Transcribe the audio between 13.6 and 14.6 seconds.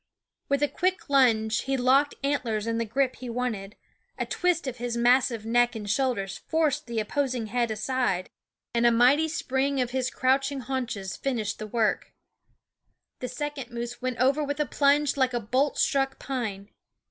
304 JIf Jfif* Sound of moose wen t over with